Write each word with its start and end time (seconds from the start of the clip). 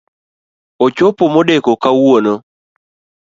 Ochopo 0.85 1.23
modeko 1.35 1.71
kawuono 1.83 2.33